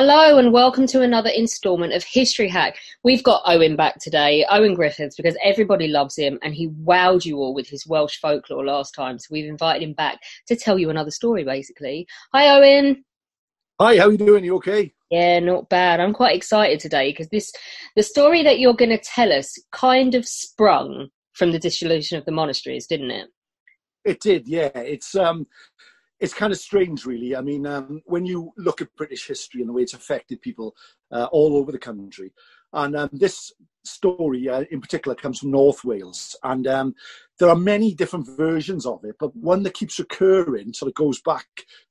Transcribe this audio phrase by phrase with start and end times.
[0.00, 2.78] Hello and welcome to another installment of History Hack.
[3.02, 7.38] We've got Owen back today, Owen Griffiths, because everybody loves him and he wowed you
[7.38, 9.18] all with his Welsh folklore last time.
[9.18, 12.06] So we've invited him back to tell you another story, basically.
[12.32, 13.04] Hi, Owen.
[13.80, 14.44] Hi, how are you doing?
[14.44, 14.94] You okay?
[15.10, 15.98] Yeah, not bad.
[15.98, 17.52] I'm quite excited today because this
[17.96, 22.24] the story that you're going to tell us kind of sprung from the dissolution of
[22.24, 23.30] the monasteries, didn't it?
[24.04, 24.70] It did, yeah.
[24.76, 25.48] It's um,
[26.20, 27.36] it's kind of strange, really.
[27.36, 30.74] I mean, um, when you look at British history and the way it's affected people
[31.12, 32.32] uh, all over the country,
[32.72, 33.52] and um, this
[33.84, 36.94] story uh, in particular comes from North Wales, and um,
[37.38, 41.20] there are many different versions of it, but one that keeps recurring sort of goes
[41.20, 41.46] back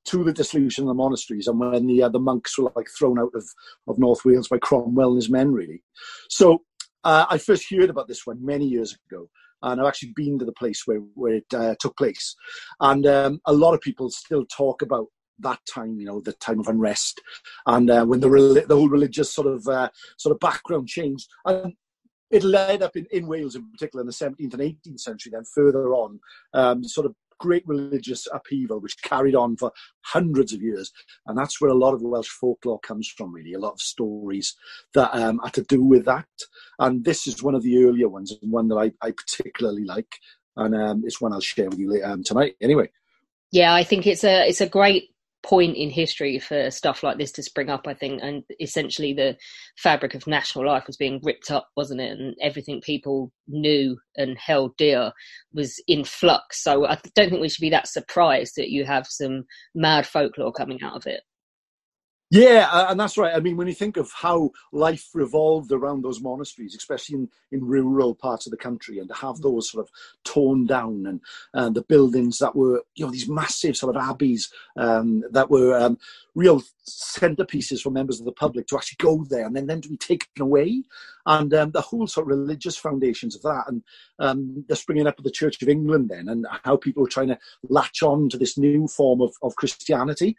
[0.06, 3.19] to the dissolution of the monasteries and when the uh, the monks were like thrown
[3.19, 3.45] out of,
[3.88, 5.81] of North Wales by Cromwell and his men, really.
[6.30, 6.64] So
[7.03, 9.30] uh, I first heard about this one many years ago
[9.63, 12.36] and I've actually been to the place where where it uh, took place,
[12.80, 15.08] and um, a lot of people still talk about
[15.39, 17.22] that time, you know, the time of unrest,
[17.66, 21.73] and uh, when the the whole religious sort of uh, sort of background changed, and
[22.30, 25.31] it led up in, in Wales in particular in the 17th and 18th century.
[25.34, 26.19] Then further on,
[26.53, 29.72] um, sort of great religious upheaval which carried on for
[30.02, 30.92] hundreds of years.
[31.25, 34.56] And that's where a lot of Welsh folklore comes from, really, a lot of stories
[34.94, 36.28] that um, are to do with that.
[36.80, 40.16] And this is one of the earlier ones, and one that I, I particularly like.
[40.56, 42.56] And um, it's one I'll share with you later, um, tonight.
[42.62, 42.90] Anyway.
[43.52, 45.12] Yeah, I think it's a it's a great
[45.44, 49.38] point in history for stuff like this to spring up, I think, and essentially the
[49.78, 52.18] fabric of national life was being ripped up, wasn't it?
[52.18, 55.12] And everything people knew and held dear
[55.53, 56.64] was in flux.
[56.64, 59.44] So I don't think we should be that surprised that you have some
[59.75, 61.22] mad folklore coming out of it.
[62.29, 63.33] Yeah, and that's right.
[63.33, 67.63] I mean, when you think of how life revolved around those monasteries, especially in, in
[67.63, 69.91] rural parts of the country, and to have those sort of
[70.25, 71.21] torn down and,
[71.53, 75.77] and the buildings that were, you know, these massive sort of abbeys um, that were
[75.79, 75.97] um,
[76.35, 79.89] real centerpieces for members of the public to actually go there and then them to
[79.89, 80.83] be taken away,
[81.27, 83.81] and um, the whole sort of religious foundations of that, and
[84.19, 87.29] um, the springing up of the Church of England then, and how people were trying
[87.29, 87.39] to
[87.69, 90.35] latch on to this new form of, of Christianity.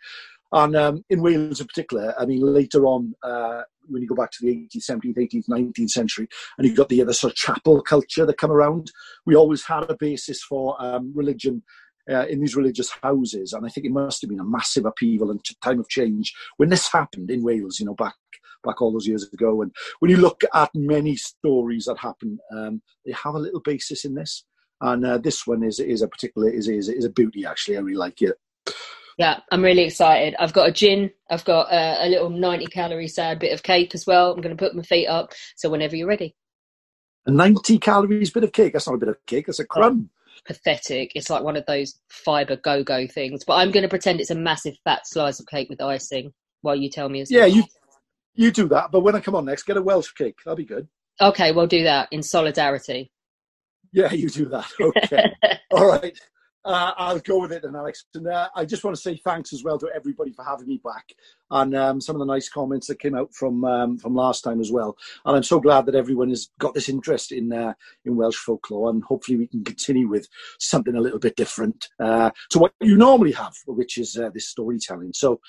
[0.52, 4.30] And um, in Wales in particular, I mean, later on, uh, when you go back
[4.32, 7.82] to the 18th, 17th, 18th, 19th century, and you've got the other sort of chapel
[7.82, 8.90] culture that come around,
[9.26, 11.62] we always had a basis for um, religion
[12.10, 13.52] uh, in these religious houses.
[13.52, 16.70] And I think it must have been a massive upheaval and time of change when
[16.70, 18.14] this happened in Wales, you know, back
[18.64, 19.62] back all those years ago.
[19.62, 24.04] And when you look at many stories that happen, um, they have a little basis
[24.04, 24.44] in this.
[24.80, 27.76] And uh, this one is is a particular is, is is a beauty actually.
[27.76, 28.36] I really like it.
[29.18, 30.36] Yeah, I'm really excited.
[30.38, 31.10] I've got a gin.
[31.28, 34.30] I've got a, a little 90 calorie sad bit of cake as well.
[34.30, 35.32] I'm going to put my feet up.
[35.56, 36.36] So whenever you're ready.
[37.26, 38.72] A 90 calories bit of cake?
[38.72, 39.46] That's not a bit of cake.
[39.46, 40.10] That's a oh, crumb.
[40.12, 41.10] Oh, pathetic.
[41.16, 43.44] It's like one of those fiber go go things.
[43.44, 46.76] But I'm going to pretend it's a massive fat slice of cake with icing while
[46.76, 47.24] you tell me.
[47.28, 47.64] Yeah, you
[48.34, 48.92] you do that.
[48.92, 50.36] But when I come on next, get a Welsh cake.
[50.44, 50.86] That'll be good.
[51.20, 53.10] Okay, we'll do that in solidarity.
[53.92, 54.70] Yeah, you do that.
[54.80, 55.24] Okay.
[55.72, 56.16] All right
[56.64, 58.04] uh, I'll go with it then, Alex.
[58.14, 60.80] And uh, I just want to say thanks as well to everybody for having me
[60.84, 61.12] back
[61.50, 64.60] and um, some of the nice comments that came out from um, from last time
[64.60, 64.96] as well.
[65.24, 67.74] And I'm so glad that everyone has got this interest in uh,
[68.04, 70.28] in Welsh folklore, and hopefully we can continue with
[70.58, 74.48] something a little bit different uh, to what you normally have, which is uh, this
[74.48, 75.12] storytelling.
[75.14, 75.40] So.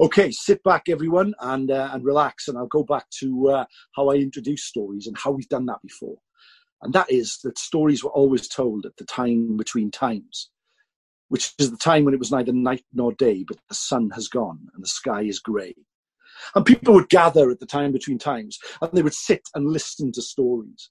[0.00, 2.46] Okay, sit back, everyone, and uh, and relax.
[2.46, 3.64] And I'll go back to
[3.96, 6.18] how I introduce stories and how we've done that before
[6.82, 10.50] and that is that stories were always told at the time between times
[11.28, 14.28] which is the time when it was neither night nor day, but the sun has
[14.28, 15.74] gone and the sky is grey.
[16.54, 20.12] And people would gather at the time between times and they would sit and listen
[20.12, 20.90] to stories.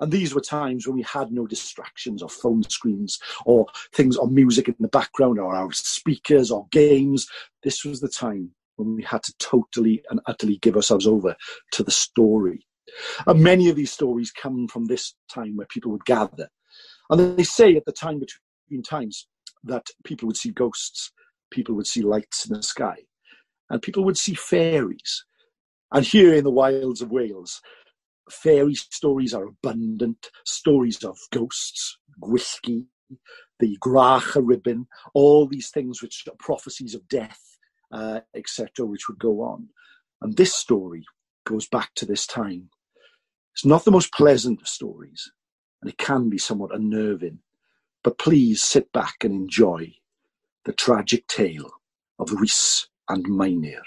[0.00, 4.26] And these were times when we had no distractions or phone screens or things or
[4.26, 7.28] music in the background or our speakers or games.
[7.62, 11.36] This was the time when we had to totally and utterly give ourselves over
[11.72, 12.66] to the story.
[13.26, 16.48] And many of these stories come from this time where people would gather.
[17.08, 19.28] And they say at the time between times
[19.64, 21.12] that people would see ghosts,
[21.50, 22.96] people would see lights in the sky,
[23.70, 25.24] and people would see fairies.
[25.92, 27.60] And here in the wilds of Wales,
[28.30, 32.86] fairy stories are abundant, stories of ghosts, whiskey,
[33.58, 37.40] the Gwrach y Rhibyn, all these things which are prophecies of death,
[37.92, 39.68] uh, etc., which would go on.
[40.20, 41.04] And this story
[41.46, 42.70] goes back to this time.
[43.54, 45.30] It's not the most pleasant of stories,
[45.80, 47.40] and it can be somewhat unnerving,
[48.02, 49.92] but please sit back and enjoy
[50.64, 51.70] the tragic tale
[52.18, 53.82] of Rhys and Meinir.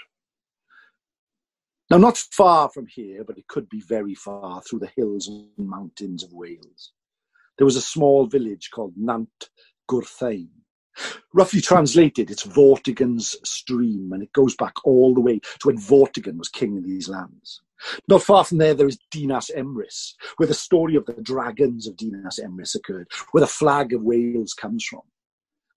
[1.90, 5.48] Now, not far from here, but it could be very far through the hills and
[5.56, 6.92] mountains of Wales,
[7.58, 9.50] there was a small village called Nant
[9.88, 10.48] Gwrtheyrn.
[11.32, 16.38] Roughly translated, it's Vortigern's stream, and it goes back all the way to when Vortigern
[16.38, 17.60] was king of these lands.
[18.08, 21.96] Not far from there, there is Dinas Emrys, where the story of the dragons of
[21.96, 25.02] Dinas Emrys occurred, where the flag of Wales comes from.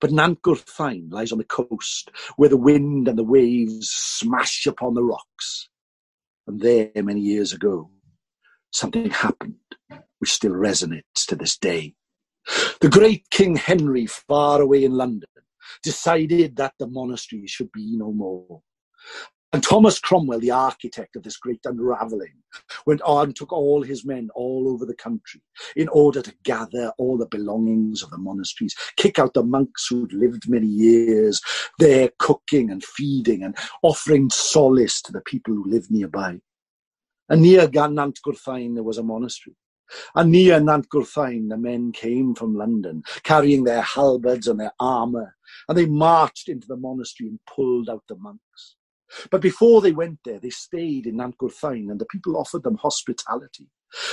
[0.02, 4.94] But Nant Gwrtheyrn lies on the coast, where the wind and the waves smash upon
[4.94, 5.70] the rocks
[6.50, 7.92] and there, many years ago,
[8.72, 9.56] something happened
[10.18, 11.94] which still resonates to this day.
[12.82, 15.30] The great King Henry, far away in London,
[15.84, 18.64] decided that the monastery should be no more.
[19.52, 22.36] And Thomas Cromwell, the architect of this great unraveling,
[22.86, 25.42] went on, and took all his men all over the country
[25.76, 30.14] in order to gather all the belongings of the monasteries, kick out the monks who'd
[30.14, 31.42] lived many years
[31.80, 36.40] there cooking and feeding and offering solace to the people who lived nearby.
[37.28, 39.56] And near Nant Gwrtheyrn there was a monastery.
[40.14, 45.36] And near Nant Gwrtheyrn the men came from London, carrying their halberds and their armour,
[45.68, 48.76] and they marched into the monastery and pulled out the monks.
[49.32, 53.68] But before they went there, they stayed in Nant and the people offered them hospitality.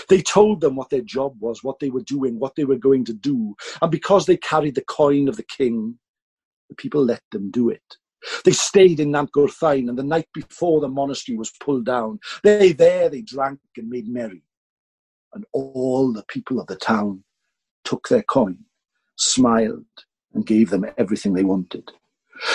[0.09, 3.05] They told them what their job was, what they were doing, what they were going
[3.07, 3.55] to do.
[3.83, 5.99] And because they carried the coin of the king,
[6.69, 7.83] the people let them do it.
[8.45, 13.09] They stayed in Nant and the night before the monastery was pulled down, they there
[13.09, 14.43] they drank and made merry.
[15.35, 17.23] And all the people of the town
[17.85, 18.59] took their coin,
[19.17, 19.85] smiled,
[20.35, 21.91] and gave them everything they wanted.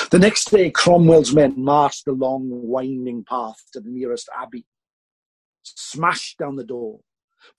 [0.10, 4.66] The next day, Cromwell's men marched the long, winding path to the nearest abbey,
[5.64, 7.00] smashed down the door,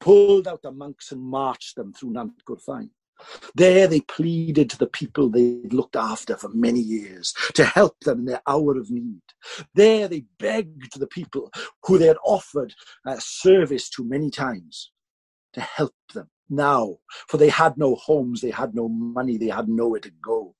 [0.00, 2.90] pulled out the monks, and marched them through Nant Gwrtheyrn.
[3.54, 8.20] There they pleaded to the people they'd looked after for many years to help them
[8.20, 9.22] in their hour of need.
[9.74, 11.52] There they begged the people
[11.84, 12.74] who they had offered
[13.06, 14.90] uh, service to many times
[15.52, 16.96] to help them now,
[17.28, 20.54] for they had no homes, they had no money, they had nowhere to go.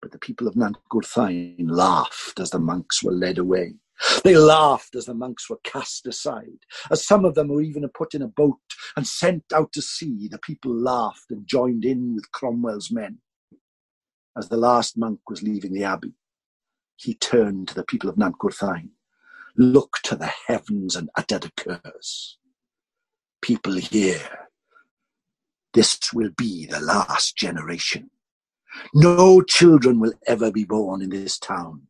[0.00, 3.74] But the people of Nant Gwrtheyrn laughed as the monks were led away.
[4.22, 6.60] They laughed as the monks were cast aside.
[6.90, 8.60] As some of them were even put in a boat
[8.96, 13.18] and sent out to sea, the people laughed and joined in with Cromwell's men.
[14.36, 16.14] As the last monk was leaving the abbey,
[16.96, 18.90] he turned to the people of Nant Gwrtheyrn,
[19.56, 22.38] looked to the heavens and uttered a curse.
[23.42, 24.48] People here,
[25.74, 28.10] this will be the last generation.
[28.94, 31.82] No children will ever be born in this town.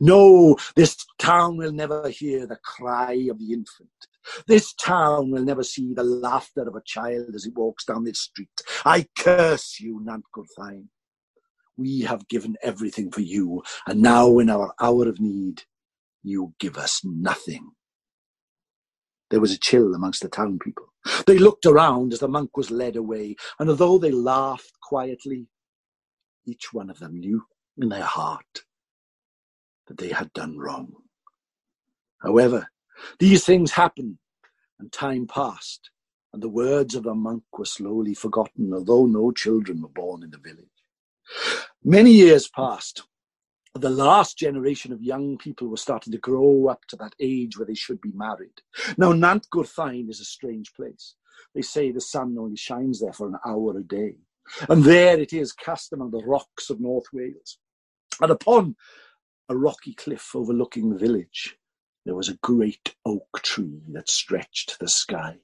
[0.00, 3.88] No, this town will never hear the cry of the infant.
[4.46, 8.20] This town will never see the laughter of a child as it walks down this
[8.20, 8.48] street.
[8.84, 10.24] I curse you, Nant
[11.76, 15.62] We have given everything for you, and now in our hour of need,
[16.22, 17.70] you give us nothing.
[19.30, 20.86] There was a chill amongst the town people.
[21.26, 25.46] They looked around as the monk was led away, and although they laughed quietly,
[26.46, 28.64] each one of them knew in their heart
[29.86, 30.92] that they had done wrong.
[32.22, 32.70] However,
[33.18, 34.18] these things happened,
[34.78, 35.90] and time passed,
[36.32, 40.30] and the words of the monk were slowly forgotten, although no children were born in
[40.30, 40.66] the village.
[41.82, 43.02] Many years passed.
[43.74, 47.66] The last generation of young people were starting to grow up to that age where
[47.66, 48.60] they should be married.
[48.98, 51.14] Now, Nant is a strange place.
[51.54, 54.16] They say the sun only shines there for an hour a day.
[54.68, 57.58] And there it is, cast among the rocks of North Wales.
[58.20, 58.76] And upon
[59.48, 61.56] a rocky cliff overlooking the village,
[62.04, 65.36] there was a great oak tree that stretched to the sky.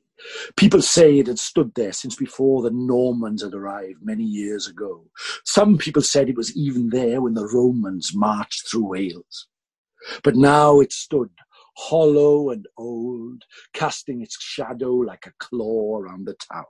[0.56, 5.04] People say it had stood there since before the Normans had arrived many years ago.
[5.44, 9.48] Some people said it was even there when the Romans marched through Wales.
[10.22, 11.30] But now it stood
[11.76, 16.64] hollow and old, casting its shadow like a claw around the town.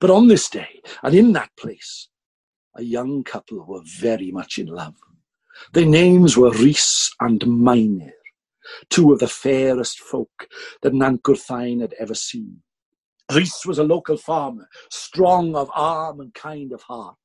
[0.00, 2.08] But on this day, and in that place,
[2.76, 4.94] a young couple were very much in love.
[5.72, 8.12] Their names were Rhys and Meinir,
[8.88, 10.48] two of the fairest folk
[10.82, 12.62] that Gwrtheyrn had ever seen.
[13.30, 17.16] Rhys was a local farmer, strong of arm and kind of heart,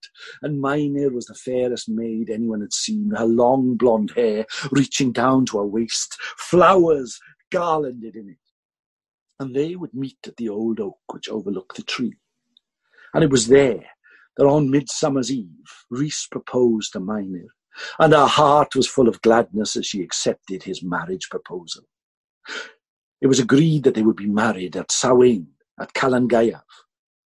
[0.42, 5.46] and Meinir was the fairest maid anyone had seen, her long blonde hair reaching down
[5.48, 7.20] to her waist, flowers
[7.52, 8.38] garlanded in it.
[9.40, 12.16] And they would meet at the old oak which overlooked the tree.
[13.14, 13.86] And it was there
[14.38, 17.48] that on Midsummer's Eve, Rhys proposed to Meinir,
[18.00, 21.84] and her heart was full of gladness as she accepted his marriage proposal.
[23.22, 25.48] It was agreed that they would be married at Samhain,
[25.80, 26.28] at Calan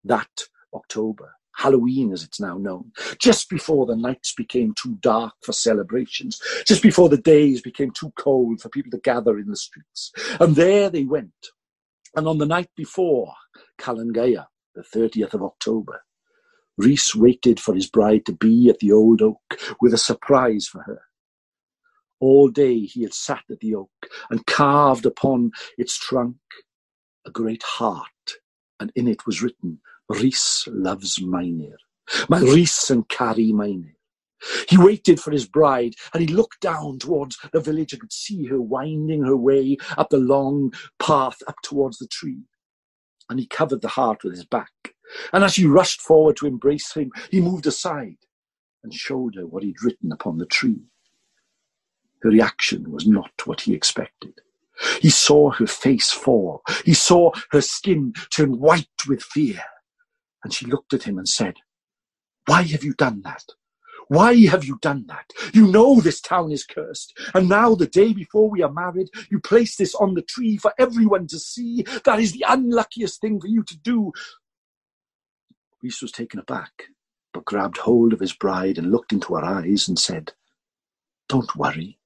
[0.03, 0.29] that
[0.73, 6.39] October, Halloween as it's now known, just before the nights became too dark for celebrations,
[6.65, 10.11] just before the days became too cold for people to gather in the streets.
[10.39, 11.33] And there they went.
[12.15, 13.33] And on the night before
[13.77, 14.45] Calan Gaeaf,
[14.75, 16.01] the 30th of October,
[16.77, 20.81] Rhys waited for his bride to be at the old oak with a surprise for
[20.83, 21.01] her.
[22.21, 26.37] All day he had sat at the oak and carved upon its trunk
[27.25, 28.39] a great heart,
[28.79, 31.77] and in it was written, Rhys loves Meinir.
[32.29, 33.95] Mae Rhys yn caru Meinir.
[34.69, 38.45] He waited for his bride, and he looked down towards the village and could see
[38.45, 42.43] her winding her way up the long path up towards the tree.
[43.29, 44.71] And he covered the heart with his back.
[45.33, 48.17] And as she rushed forward to embrace him, he moved aside
[48.83, 50.81] and showed her what he'd written upon the tree.
[52.21, 54.41] Her reaction was not what he expected.
[55.01, 56.61] He saw her face fall.
[56.85, 59.61] He saw her skin turn white with fear.
[60.43, 61.55] And she looked at him and said,
[62.45, 63.43] Why have you done that?
[64.09, 65.31] Why have you done that?
[65.53, 67.15] You know this town is cursed.
[67.35, 70.73] And now, the day before we are married, you place this on the tree for
[70.79, 71.83] everyone to see.
[72.05, 74.11] That is the unluckiest thing for you to do.
[75.83, 76.85] Rhys was taken aback,
[77.33, 80.33] but grabbed hold of his bride and looked into her eyes and said,
[81.27, 81.99] Don't worry.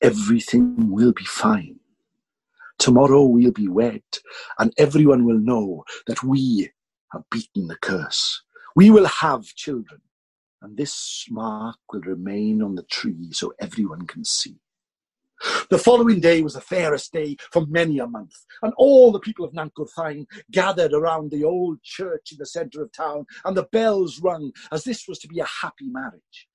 [0.00, 1.80] Everything will be fine.
[2.78, 4.02] Tomorrow we'll be wed,
[4.60, 6.70] and everyone will know that we
[7.12, 8.42] have beaten the curse.
[8.76, 10.02] We will have children,
[10.66, 14.56] and this mark will remain on the tree so everyone can see.
[15.70, 19.44] The following day was the fairest day for many a month, and all the people
[19.44, 19.72] of Nant
[20.50, 24.82] gathered around the old church in the centre of town, and the bells rung as
[24.82, 26.48] this was to be a happy marriage.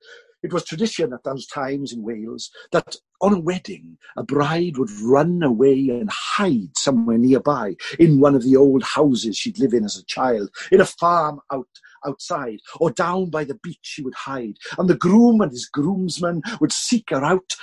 [0.43, 4.91] It was tradition at those times in Wales that on a wedding, a bride would
[5.01, 9.85] run away and hide somewhere nearby in one of the old houses she'd live in
[9.85, 11.67] as a child, in a farm out
[12.05, 14.57] outside, or down by the beach she would hide.
[14.77, 17.55] And the groom and his groomsmen would seek her out,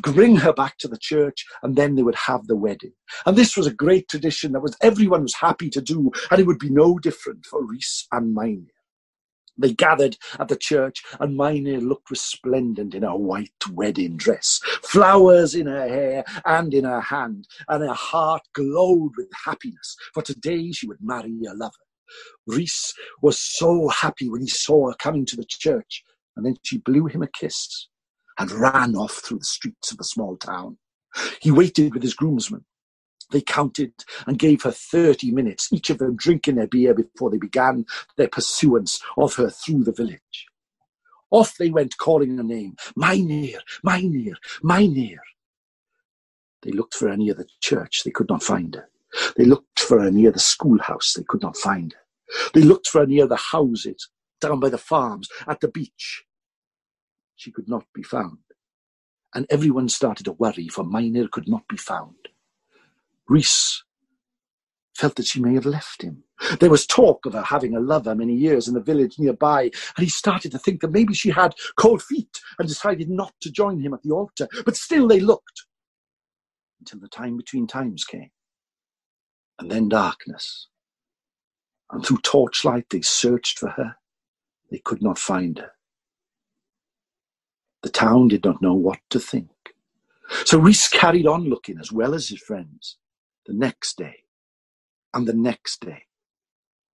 [0.00, 2.92] bring her back to the church, and then they would have the wedding.
[3.26, 6.46] And this was a great tradition that was everyone was happy to do, and it
[6.46, 8.68] would be no different for Rhys and Meinir.
[9.56, 15.54] They gathered at the church, and Meinir looked resplendent in her white wedding dress, flowers
[15.54, 20.72] in her hair and in her hand, and her heart glowed with happiness, for today
[20.72, 21.72] she would marry a lover.
[22.46, 26.04] Rhys was so happy when he saw her coming to the church,
[26.36, 27.88] and then she blew him a kiss
[28.38, 30.78] and ran off through the streets of the small town.
[31.40, 32.64] He waited with his groomsmen,
[33.30, 33.92] they counted
[34.26, 37.84] and gave her 30 minutes, each of them drinking their beer before they began
[38.16, 40.46] their pursuance of her through the village.
[41.30, 45.18] Off they went calling her name, Meinir, Meinir, Meinir.
[46.62, 48.88] They looked for her near the church, they could not find her.
[49.36, 52.03] They looked for her near the schoolhouse, they could not find her.
[52.52, 54.08] They looked for her near the houses,
[54.40, 56.24] down by the farms, at the beach.
[57.36, 58.38] She could not be found.
[59.34, 62.28] And everyone started to worry, for Meinir could not be found.
[63.28, 63.82] Rhys
[64.96, 66.22] felt that she may have left him.
[66.60, 70.04] There was talk of her having a lover many years in the village nearby, and
[70.04, 73.80] he started to think that maybe she had cold feet and decided not to join
[73.80, 74.48] him at the altar.
[74.64, 75.66] But still they looked
[76.78, 78.30] until the time between times came,
[79.58, 80.68] and then darkness.
[81.94, 83.96] And through torchlight they searched for her.
[84.70, 85.72] They could not find her.
[87.82, 89.50] The town did not know what to think.
[90.44, 92.98] So Rhys carried on looking as well as his friends
[93.46, 94.24] the next day,
[95.14, 96.04] and the next day,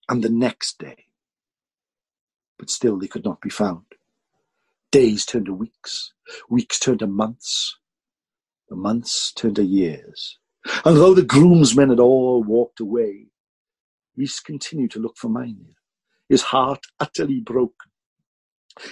[0.09, 1.07] and the next day.
[2.59, 3.85] But still they could not be found.
[4.93, 6.13] Days turned to weeks,
[6.51, 7.79] weeks turned to months,
[8.69, 10.39] the months turned to years.
[10.85, 13.29] And though the groomsmen had all walked away,
[14.17, 15.75] Rhys continued to look for Meinir,
[16.29, 17.91] his heart utterly broken.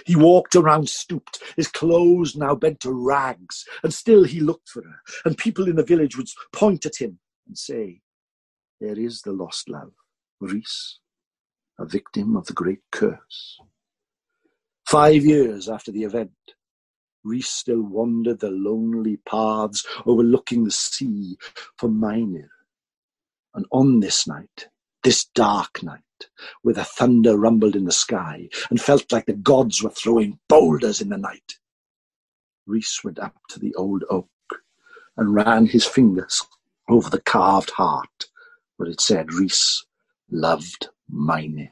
[0.07, 4.83] He walked around stooped, his clothes now bent to rags, and still he looked for
[4.83, 8.01] her, and people in the village would point at him and say,
[8.81, 9.93] There is the lost love,
[10.41, 10.99] Rhys.
[11.79, 13.59] a victim of the great curse.
[14.87, 16.33] Five years after the event,
[17.25, 21.37] Rhys still wandered the lonely paths overlooking the sea
[21.79, 22.49] for Meinir.
[23.55, 24.69] And on this night,
[25.05, 26.01] this dark night,
[26.63, 31.01] where the thunder rumbled in the sky and felt like the gods were throwing boulders
[31.01, 31.59] in the night,
[32.67, 34.29] Rhys went up to the old oak
[35.17, 36.43] and ran his fingers
[36.89, 38.27] over the carved heart
[38.77, 39.85] where it said Rhys
[40.31, 41.71] loved Meinir.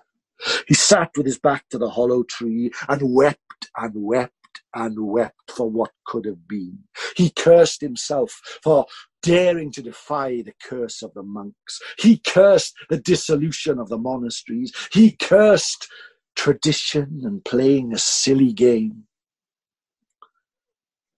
[0.67, 4.35] He sat with his back to the hollow tree and wept and wept
[4.75, 6.79] and wept for what could have been.
[7.17, 8.87] He cursed himself for
[9.23, 11.81] daring to defy the curse of the monks.
[11.99, 14.73] He cursed the dissolution of the monasteries.
[14.93, 15.88] He cursed
[16.35, 19.05] tradition and playing a silly game.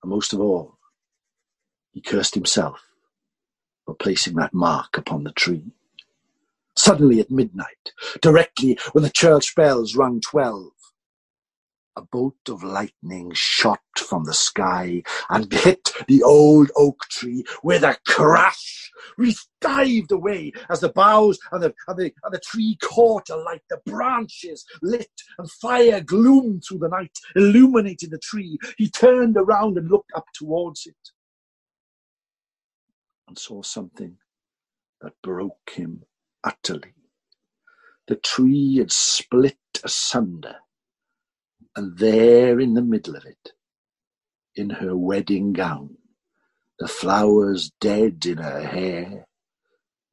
[0.02, 0.78] And most of all,
[1.92, 2.82] he cursed himself
[3.87, 5.73] for placing that mark upon the tree.
[6.76, 10.73] Suddenly at midnight, directly when the church bells rung twelve,
[11.96, 17.82] a bolt of lightning shot from the sky and hit the old oak tree with
[17.82, 18.90] a crash.
[19.16, 23.62] Rhys dived away as the boughs and the, and, the, and the tree caught alight.
[23.70, 28.58] The branches lit and fire gloomed through the night, illuminating the tree.
[28.76, 31.10] He turned around and looked up towards it
[33.28, 34.16] and saw something
[35.00, 36.02] that broke him
[36.42, 36.94] utterly.
[38.06, 40.56] The tree had split asunder
[41.76, 43.52] and there in the middle of it,
[44.54, 45.96] in her wedding gown,
[46.78, 49.26] the flowers dead in her hair,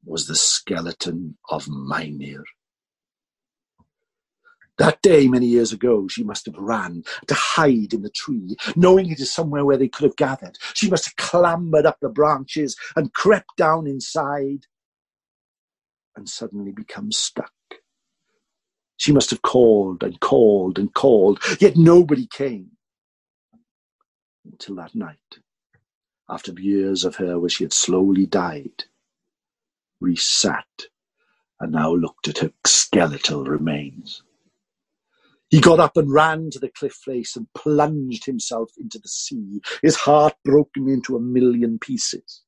[0.04, 2.42] was the skeleton of Meinir.
[4.78, 9.10] That day, many years ago, she must have ran to hide in the tree, knowing
[9.10, 10.58] it is somewhere where they could have gathered.
[10.74, 14.66] She must have clambered up the branches and crept down inside
[16.16, 17.52] and suddenly become stuck.
[18.96, 22.72] She must have called and called and called, yet nobody came.
[24.44, 25.18] Until that night,
[26.28, 28.84] after years of her where she had slowly died,
[30.00, 30.86] Rhys sat
[31.60, 34.22] and now looked at her skeletal remains.
[35.50, 39.60] He got up and ran to the cliff face and plunged himself into the sea,
[39.82, 42.42] his heart broken into a million pieces.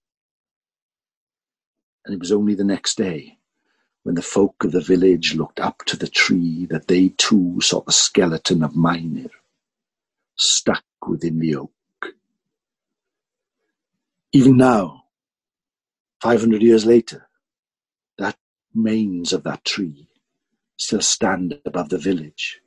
[2.05, 3.39] And it was only the next day
[4.05, 7.81] when the folk of the village looked up to the tree, that they too saw
[7.81, 9.31] the skeleton of Meinir
[10.37, 11.71] stuck within the oak.
[14.33, 15.05] Even now,
[16.21, 17.29] 500 years later,
[18.19, 18.37] that
[18.75, 20.09] remains of that tree
[20.77, 22.61] still stand above the village.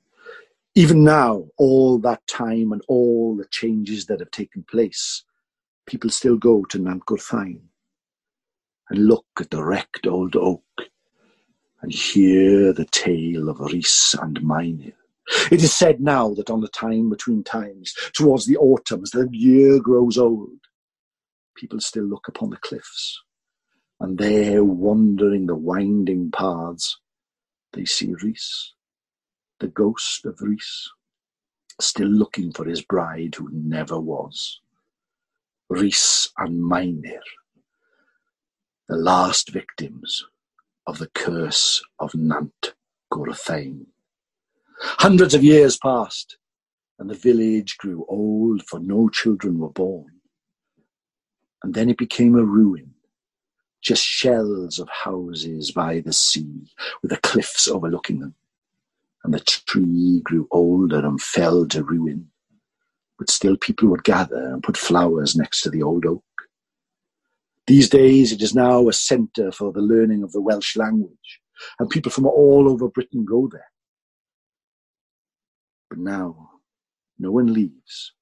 [0.73, 5.23] Even now, all that time and all the changes that have taken place,
[5.86, 7.04] people still go to Nant
[8.89, 10.63] and look at the wrecked old oak
[11.81, 14.93] and hear the tale of Rhys and Meinir.
[15.51, 19.27] It is said now that on the time between times, towards the autumn, as the
[19.31, 20.59] year grows old,
[21.55, 23.21] people still look upon the cliffs,
[23.99, 26.99] and there, wandering the winding paths,
[27.73, 28.73] they see Rhys,
[29.59, 30.89] the ghost of Rhys,
[31.81, 34.61] still looking for his bride who never was.
[35.69, 37.21] Rhys and Meinir,
[38.87, 40.25] the last victims
[40.88, 42.73] of the curse of Nant
[43.12, 43.86] Gwrtheyrn.
[44.80, 46.38] Hundreds of years passed,
[46.97, 50.13] and the village grew old, for no children were born.
[51.62, 52.93] And then it became a ruin,
[53.82, 56.71] just shells of houses by the sea,
[57.02, 58.36] with the cliffs overlooking them.
[59.23, 62.30] And the tree grew older and fell to ruin,
[63.19, 66.23] but still people would gather and put flowers next to the old oak.
[67.67, 71.41] These days, it is now a centre for the learning of the Welsh language,
[71.80, 73.71] and people from all over Britain go there.
[75.89, 76.49] But now,
[77.19, 78.13] no one leaves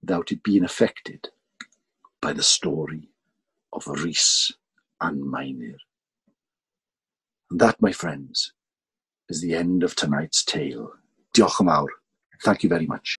[0.00, 1.28] without it being affected
[2.22, 3.10] by the story
[3.72, 4.52] of Rhys
[5.00, 5.76] and Meinir.
[7.50, 8.52] And that, my friends,
[9.28, 10.92] is the end of tonight's tale.
[11.34, 11.86] Diolch yn.
[12.44, 13.18] Thank you very much.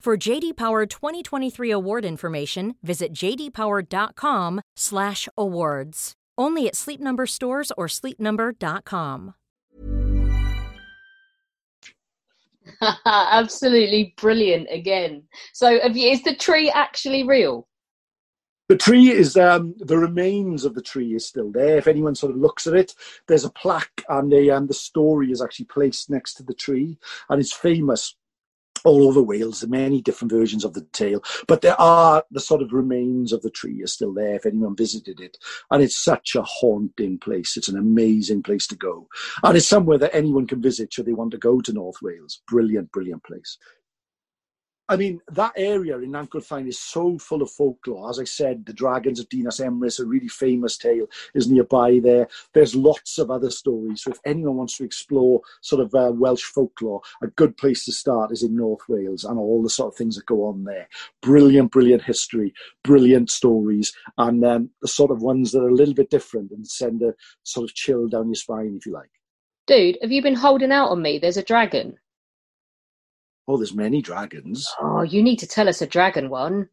[0.00, 6.12] For JD Power 2023 award information, visit jdpower.com/awards.
[6.38, 9.34] Only at Sleep Number stores or sleepnumber.com.
[13.06, 15.24] Absolutely brilliant again.
[15.52, 17.66] So, you, is the tree actually real?
[18.68, 21.78] The tree is um, the remains of the tree is still there.
[21.78, 22.96] If anyone sort of looks at it,
[23.28, 26.98] there's a plaque, and a, um, the story is actually placed next to the tree,
[27.28, 28.16] and it's famous
[28.86, 31.22] all over Wales, many different versions of the tale.
[31.48, 34.76] But there are the sort of remains of the tree are still there if anyone
[34.76, 35.36] visited it.
[35.70, 37.56] And it's such a haunting place.
[37.56, 39.08] It's an amazing place to go.
[39.42, 42.42] And it's somewhere that anyone can visit should they want to go to North Wales.
[42.46, 43.58] Brilliant, brilliant place.
[44.88, 48.08] I mean, that area in Llangwrddain is so full of folklore.
[48.08, 52.28] As I said, the Dragons of Dinas Emrys, a really famous tale, is nearby there.
[52.52, 54.02] There's lots of other stories.
[54.02, 57.92] So if anyone wants to explore sort of uh, Welsh folklore, a good place to
[57.92, 60.88] start is in North Wales and all the sort of things that go on there.
[61.20, 65.94] Brilliant, brilliant history, brilliant stories, and um, the sort of ones that are a little
[65.94, 69.10] bit different and send a sort of chill down your spine, if you like.
[69.66, 71.18] Dude, have you been holding out on me?
[71.18, 71.98] There's a dragon.
[73.48, 74.66] Oh, there's many dragons.
[74.80, 76.68] Oh, you need to tell us a dragon one.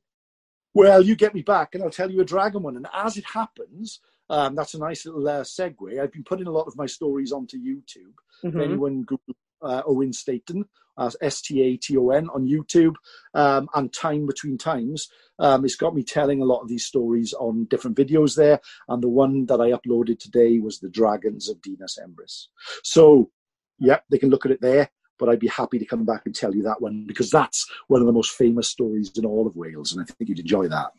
[0.73, 2.75] Well, you get me back and I'll tell you a dragon one.
[2.75, 5.99] And as it happens, um, that's a nice little uh, segue.
[5.99, 8.15] I've been putting a lot of my stories onto YouTube.
[8.43, 8.59] Mm-hmm.
[8.59, 10.65] If anyone Google uh, Owen Staton,
[10.97, 12.95] uh, S T A T O N, on YouTube,
[13.36, 17.33] um, and Time Between Times, um, it's got me telling a lot of these stories
[17.33, 18.59] on different videos there.
[18.88, 22.47] And the one that I uploaded today was The Dragons of Dinas Emrys.
[22.83, 23.29] So,
[23.77, 24.89] yeah, they can look at it there
[25.23, 28.01] but I'd be happy to come back and tell you that one because that's one
[28.01, 30.91] of the most famous stories in all of Wales, and I think you'd enjoy that.